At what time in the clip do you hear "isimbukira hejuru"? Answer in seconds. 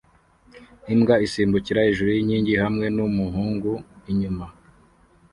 1.25-2.09